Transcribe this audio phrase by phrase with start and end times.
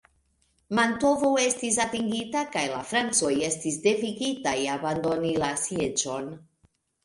[0.77, 6.37] Mantovo estis atingita kaj la Francoj estis devigitaj abandoni la sieĝon.